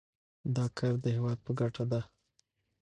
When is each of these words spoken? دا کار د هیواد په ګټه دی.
دا 0.55 0.65
کار 0.77 0.93
د 1.03 1.05
هیواد 1.15 1.37
په 1.45 1.51
ګټه 1.59 1.83
دی. 1.91 2.01